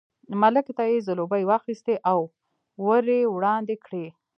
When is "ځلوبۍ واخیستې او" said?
1.07-2.19